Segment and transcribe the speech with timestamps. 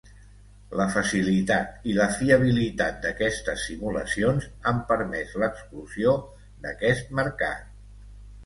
[0.77, 6.15] La facilitat i la fiabilitat d'aquestes simulacions han permès l'explosió
[6.65, 7.71] d'aquest mercat.